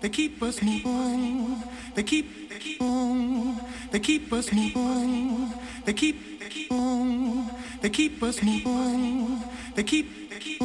[0.00, 1.62] they keep us moving.
[1.94, 2.80] They keep, they keep
[3.90, 5.52] they keep us moving.
[5.84, 6.70] They keep, they keep
[7.82, 9.42] they keep us moving.
[9.74, 10.60] They keep, they keep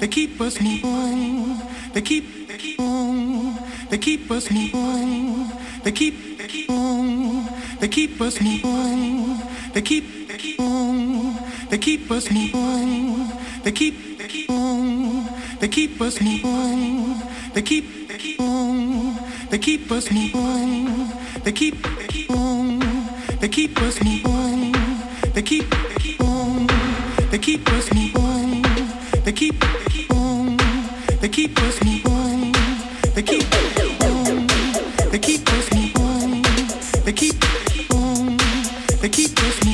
[0.00, 1.58] they keep us moving.
[1.94, 2.78] They keep, they keep
[3.90, 5.48] they keep us moving.
[5.84, 6.68] They keep, they keep
[7.80, 9.38] they keep us moving.
[9.72, 10.58] They keep, they keep
[11.70, 13.28] they keep us moving.
[13.62, 14.48] They keep, they keep
[15.60, 17.16] they keep us moving.
[17.54, 19.16] They keep, they keep on,
[19.48, 21.08] they keep us moving.
[21.44, 22.80] They keep, they keep on,
[23.38, 24.72] they keep us moving.
[25.34, 26.66] They keep, they keep on,
[27.30, 28.62] they keep us moving.
[29.24, 30.56] They keep, they keep on,
[31.20, 32.52] they keep us moving.
[33.14, 33.46] They keep,
[34.02, 34.46] on,
[35.10, 36.42] they keep us moving.
[37.04, 38.36] They keep on,
[39.00, 39.67] they keep us moving.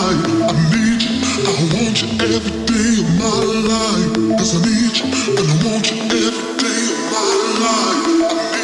[0.00, 4.36] I need you, I want you every day of my.
[4.38, 5.06] Cause I need you,
[5.36, 8.57] and I want you every day of my life.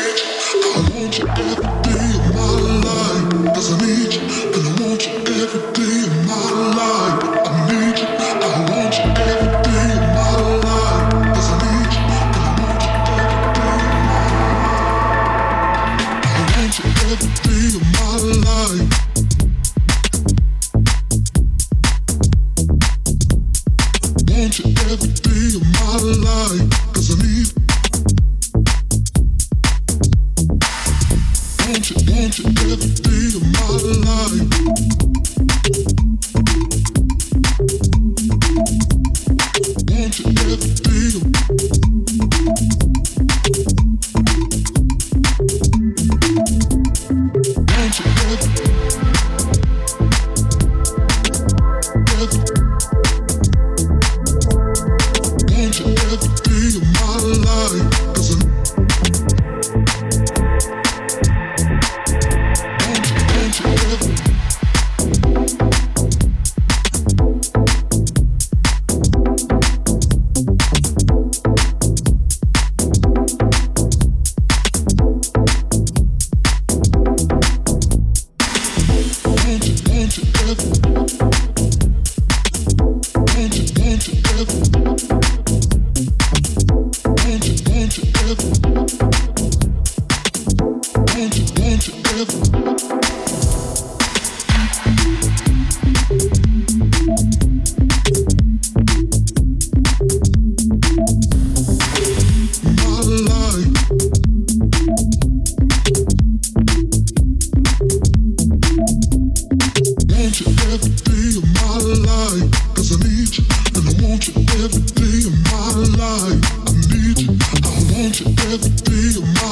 [118.15, 119.44] to ever be a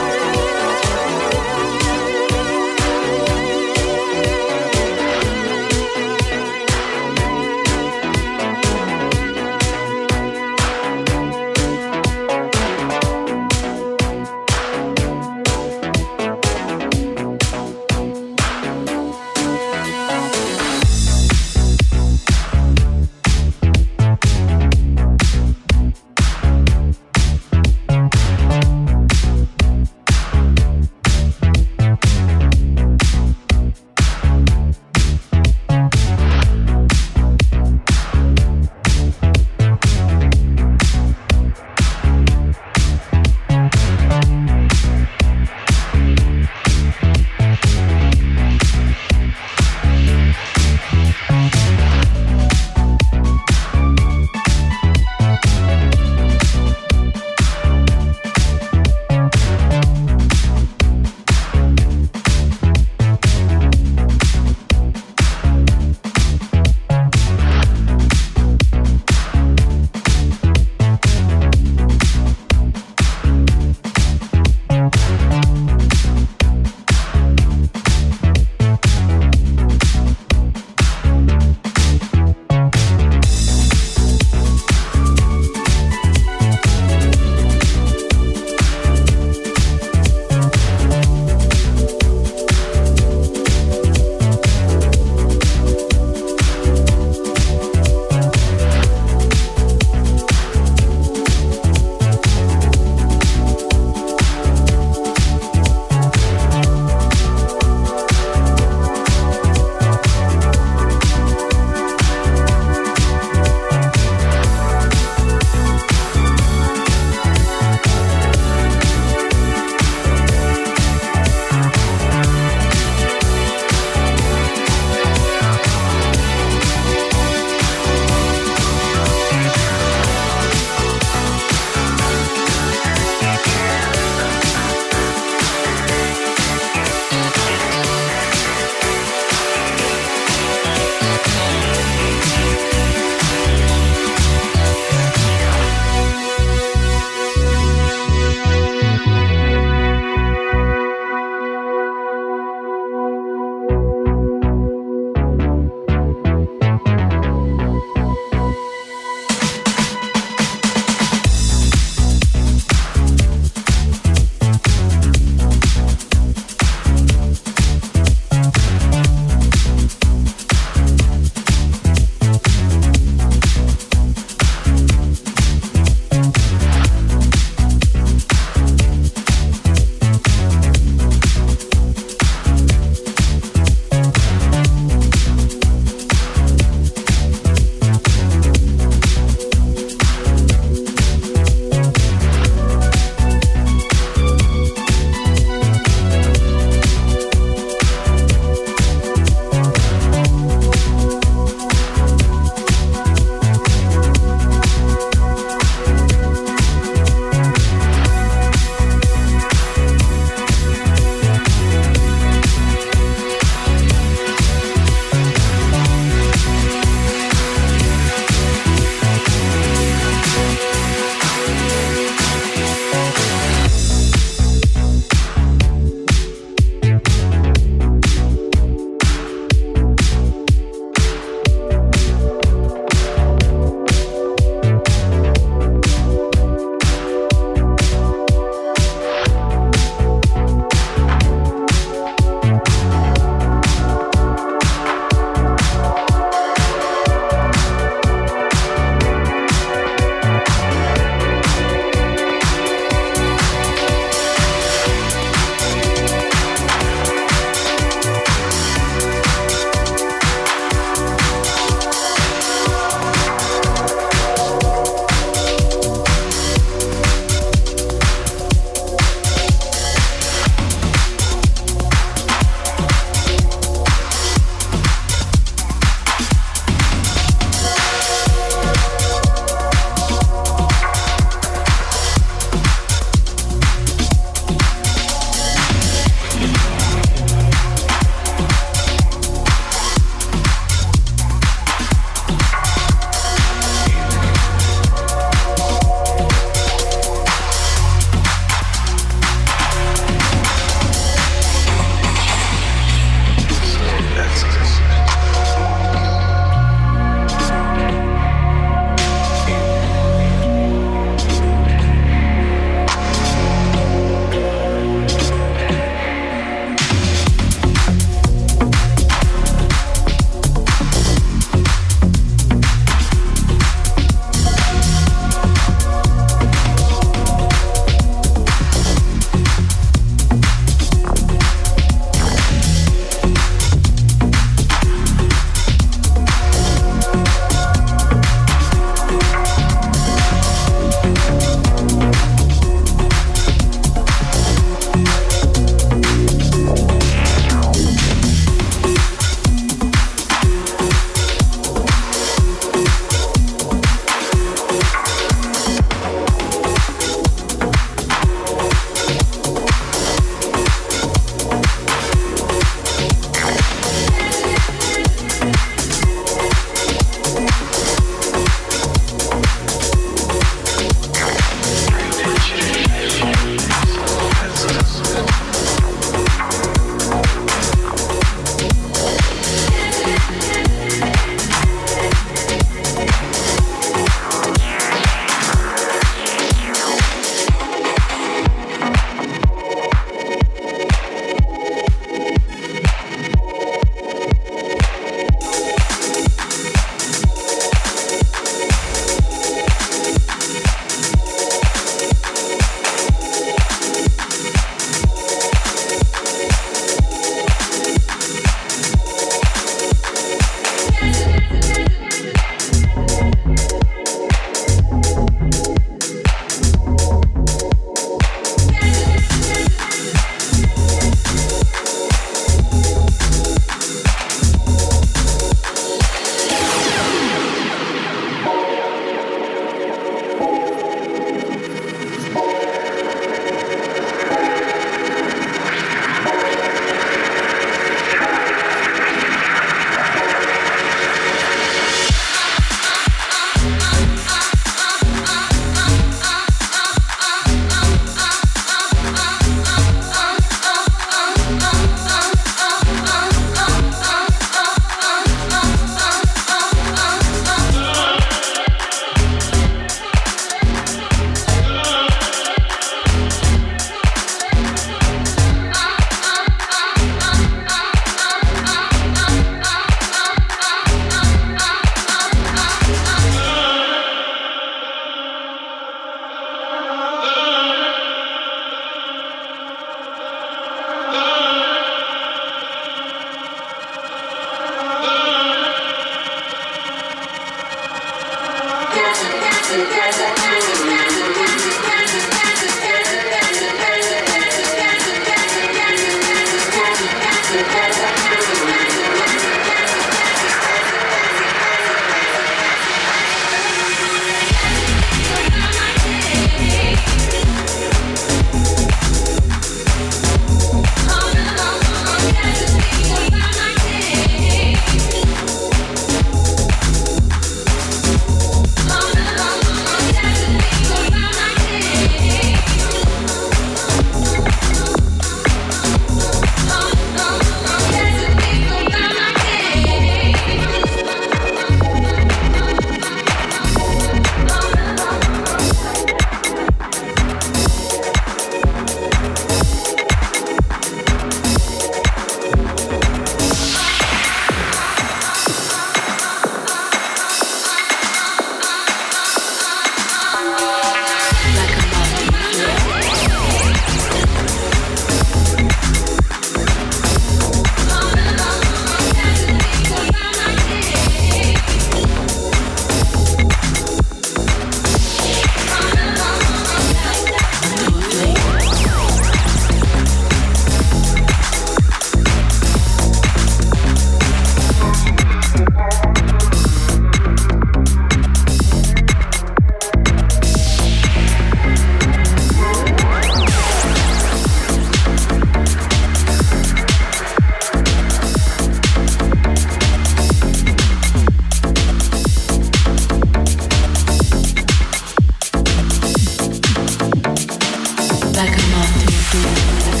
[598.41, 600.00] I can take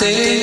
[0.00, 0.37] that.